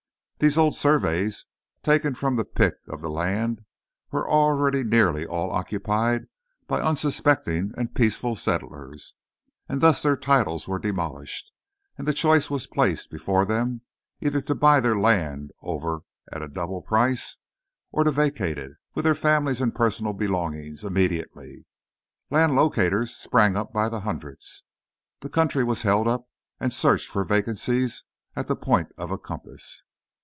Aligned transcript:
These 0.39 0.57
old 0.57 0.75
surveys, 0.75 1.45
taken 1.83 2.15
from 2.15 2.35
the 2.35 2.43
pick 2.45 2.73
of 2.87 2.99
the 3.01 3.11
land, 3.11 3.63
were 4.09 4.27
already 4.27 4.83
nearly 4.83 5.23
all 5.23 5.51
occupied 5.51 6.25
by 6.65 6.81
unsuspecting 6.81 7.73
and 7.77 7.93
peaceful 7.93 8.35
settlers, 8.35 9.13
and 9.69 9.81
thus 9.81 10.01
their 10.01 10.17
titles 10.17 10.67
were 10.67 10.79
demolished, 10.79 11.51
and 11.95 12.07
the 12.07 12.11
choice 12.13 12.49
was 12.49 12.65
placed 12.65 13.11
before 13.11 13.45
them 13.45 13.81
either 14.19 14.41
to 14.41 14.55
buy 14.55 14.79
their 14.79 14.97
land 14.99 15.51
over 15.61 15.99
at 16.31 16.41
a 16.41 16.47
double 16.47 16.81
price 16.81 17.37
or 17.91 18.03
to 18.03 18.09
vacate 18.09 18.57
it, 18.57 18.71
with 18.95 19.05
their 19.05 19.13
families 19.13 19.61
and 19.61 19.75
personal 19.75 20.11
belongings, 20.13 20.83
immediately. 20.83 21.67
Land 22.31 22.55
locators 22.55 23.15
sprang 23.15 23.55
up 23.55 23.71
by 23.71 23.87
hundreds. 23.89 24.63
The 25.19 25.29
country 25.29 25.63
was 25.63 25.83
held 25.83 26.07
up 26.07 26.25
and 26.59 26.73
searched 26.73 27.09
for 27.09 27.23
"vacancies" 27.23 28.05
at 28.35 28.47
the 28.47 28.55
point 28.55 28.89
of 28.97 29.11
a 29.11 29.19
compass. 29.19 29.83